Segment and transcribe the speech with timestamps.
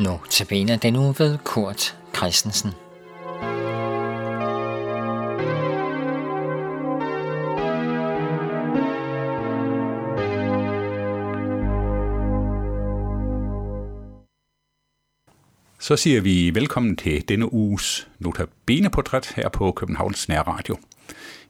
[0.00, 2.70] Notabene den uge ved Kurt Christensen.
[15.78, 20.76] Så siger vi velkommen til denne uges Notabene-portræt her på Københavns Nærradio.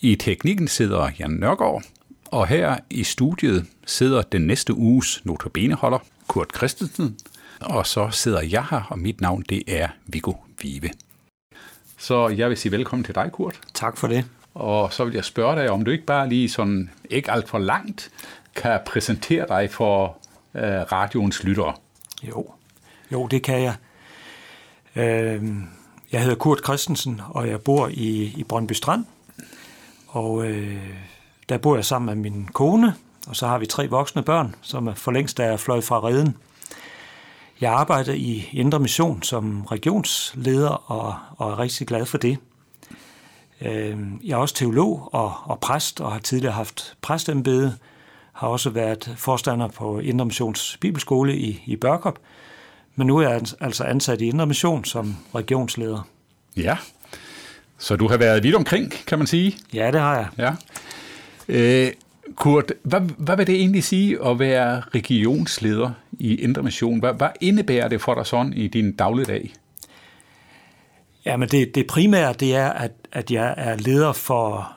[0.00, 1.82] I teknikken sidder Jan Nørgaard,
[2.26, 7.16] og her i studiet sidder den næste uges Notabene-holder, Kurt Christensen,
[7.64, 10.90] og så sidder jeg her, og mit navn det er Viggo Vive.
[11.98, 13.60] Så jeg vil sige velkommen til dig, Kurt.
[13.74, 14.24] Tak for det.
[14.54, 17.58] Og så vil jeg spørge dig, om du ikke bare lige sådan, ikke alt for
[17.58, 18.10] langt,
[18.54, 20.18] kan præsentere dig for
[20.54, 21.74] øh, radioens lyttere.
[22.22, 22.46] Jo,
[23.12, 23.74] jo det kan jeg.
[24.96, 25.50] Øh,
[26.12, 29.04] jeg hedder Kurt Christensen, og jeg bor i, i Brøndby Strand.
[30.08, 30.88] Og øh,
[31.48, 32.94] der bor jeg sammen med min kone,
[33.26, 36.36] og så har vi tre voksne børn, som er for længst er fløjet fra redden.
[37.60, 42.38] Jeg arbejder i Indre Mission som regionsleder og, og er rigtig glad for det.
[43.60, 47.76] Øh, jeg er også teolog og, og præst og har tidligere haft præstembede.
[48.32, 52.18] Har også været forstander på Indre Missions Bibelskole i, i Børkop.
[52.96, 56.08] Men nu er jeg altså ansat i Indre Mission som regionsleder.
[56.56, 56.76] Ja,
[57.78, 59.56] så du har været vidt omkring, kan man sige.
[59.74, 60.28] Ja, det har jeg.
[60.38, 60.54] Ja.
[61.48, 61.92] Øh,
[62.36, 65.90] Kurt, hvad, hvad vil det egentlig sige at være regionsleder
[66.22, 66.98] i Indre Mission?
[66.98, 69.52] Hvad, hvad indebærer det for dig sådan i din dagligdag?
[71.24, 74.72] Ja, men det, det primære det er, at, at jeg er leder for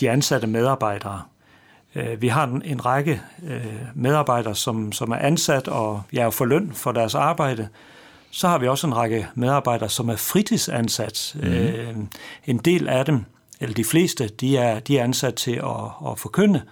[0.00, 1.22] de ansatte medarbejdere.
[2.18, 3.20] Vi har en, en række
[3.94, 7.68] medarbejdere, som, som er ansat, og jeg er for løn for deres arbejde.
[8.30, 11.36] Så har vi også en række medarbejdere, som er fritidsansat.
[11.94, 12.08] Mm.
[12.46, 13.24] En del af dem,
[13.60, 16.62] eller de fleste, de er, de er ansat til at, at forkynde,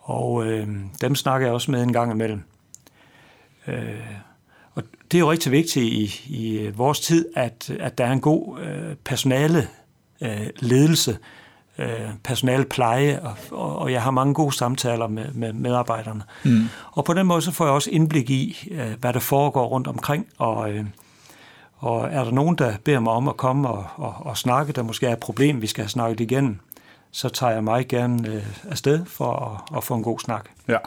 [0.00, 0.68] og øh,
[1.00, 2.42] dem snakker jeg også med en gang imellem.
[3.66, 4.00] Øh,
[4.74, 8.20] og det er jo rigtig vigtigt i, i vores tid, at, at der er en
[8.20, 9.68] god øh, personale
[10.20, 11.18] øh, ledelse,
[11.78, 16.22] øh, personale pleje, og, og jeg har mange gode samtaler med, med medarbejderne.
[16.44, 16.68] Mm.
[16.92, 19.86] Og på den måde så får jeg også indblik i, øh, hvad der foregår rundt
[19.86, 20.84] omkring, og, øh,
[21.76, 24.82] og er der nogen, der beder mig om at komme og, og, og snakke, der
[24.82, 26.58] måske er et problem, vi skal have snakket igennem,
[27.10, 30.48] så tager jeg meget gerne øh, afsted for at, at få en god snak.
[30.68, 30.78] Ja.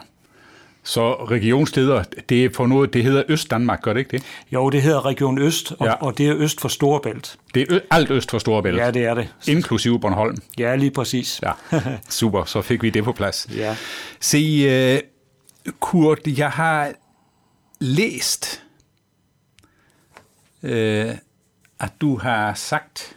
[0.86, 4.22] Så regionsleder, det er for noget, det hedder Øst-Danmark, gør det ikke det?
[4.52, 5.92] Jo, det hedder Region Øst, og, ja.
[5.92, 7.36] og det er øst for Storebælt.
[7.54, 8.76] Det er ø- alt øst for Storebælt?
[8.76, 9.34] Ja, det er det.
[9.46, 10.36] Inklusive Bornholm?
[10.58, 11.40] Ja, lige præcis.
[11.42, 11.52] Ja,
[12.08, 13.48] super, så fik vi det på plads.
[13.56, 13.76] Ja.
[14.20, 14.94] Se,
[15.66, 16.92] uh, Kurt, jeg har
[17.80, 18.62] læst,
[20.62, 20.70] uh,
[21.80, 23.16] at du har sagt,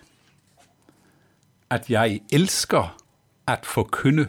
[1.70, 2.98] at jeg elsker
[3.48, 4.28] at forkynde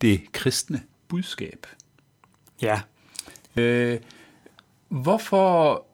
[0.00, 1.66] det kristne budskab.
[2.62, 2.80] Ja.
[3.56, 3.98] Øh,
[4.88, 5.84] hvorfor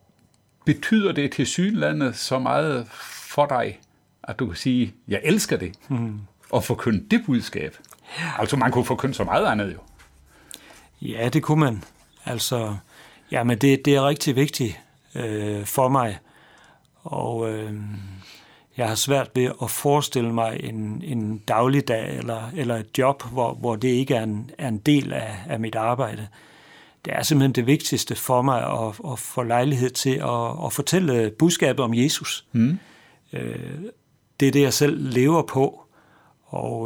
[0.64, 2.88] betyder det til synlandet så meget
[3.30, 3.80] for dig,
[4.22, 6.20] at du kan sige, jeg elsker det, hmm.
[6.50, 7.76] og forkynde det budskab?
[8.18, 8.40] Ja.
[8.40, 9.78] Altså man kunne forkynde så meget andet jo.
[11.00, 11.84] Ja, det kunne man.
[12.24, 12.76] Altså,
[13.30, 14.80] ja, men det, det er rigtig vigtigt
[15.14, 16.18] øh, for mig.
[17.02, 17.74] Og øh,
[18.76, 23.54] jeg har svært ved at forestille mig en, en dagligdag eller, eller et job, hvor,
[23.54, 26.28] hvor det ikke er en, er en del af, af mit arbejde.
[27.06, 31.30] Det er simpelthen det vigtigste for mig at, at få lejlighed til at, at fortælle
[31.38, 32.46] budskabet om Jesus.
[32.52, 32.78] Mm.
[34.40, 35.82] Det er det, jeg selv lever på,
[36.46, 36.80] og,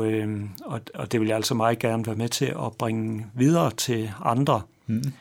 [0.65, 4.11] og, og det vil jeg altså meget gerne være med til at bringe videre til
[4.25, 4.63] andre.
[4.87, 5.13] Mm.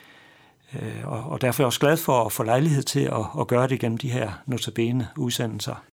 [1.04, 3.68] Og, og derfor er jeg også glad for at få lejlighed til at, at gøre
[3.68, 5.84] det gennem de her notabene udsendelser.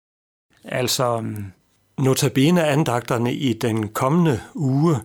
[0.64, 1.24] Altså,
[1.98, 4.96] notabene-andagterne i den kommende uge,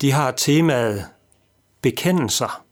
[0.00, 1.04] de har temaet
[1.82, 2.63] bekendelser.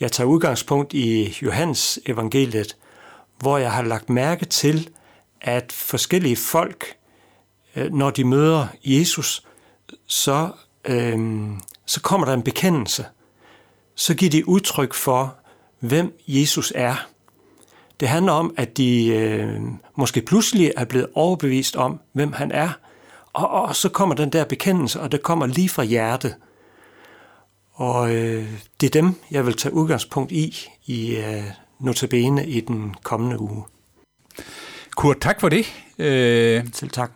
[0.00, 2.76] Jeg tager udgangspunkt i Johannes evangeliet,
[3.38, 4.88] hvor jeg har lagt mærke til,
[5.40, 6.96] at forskellige folk,
[7.76, 9.42] øh, når de møder Jesus,
[10.06, 10.50] så,
[10.84, 13.06] øhm, så kommer der en bekendelse.
[13.94, 15.34] Så giver de udtryk for,
[15.80, 17.08] hvem Jesus er.
[18.00, 19.60] Det handler om, at de øh,
[19.94, 22.70] måske pludselig er blevet overbevist om, hvem han er,
[23.32, 26.34] og, og så kommer den der bekendelse, og det kommer lige fra hjertet.
[27.76, 28.48] Og øh,
[28.80, 30.54] det er dem, jeg vil tage udgangspunkt i,
[30.86, 31.44] i øh,
[31.80, 33.64] notabene i den kommende uge.
[34.96, 35.66] Kurt, tak for det.
[35.98, 37.12] Øh, Selv tak.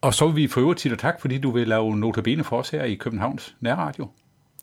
[0.00, 2.58] Og så vil vi for øvrigt sige dig tak, fordi du vil lave notabene for
[2.58, 4.08] os her i Københavns Nærradio.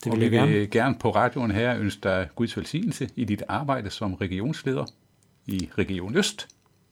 [0.03, 0.51] Det vil og jeg vi gerne.
[0.51, 4.85] vil gerne på radioen her ønske dig Guds velsignelse i dit arbejde som regionsleder
[5.45, 6.47] i Region Øst.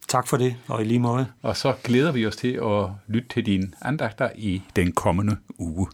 [0.07, 1.27] Tak for det, og i lige måde.
[1.41, 5.87] Og så glæder vi os til at lytte til dine andagter i den kommende uge.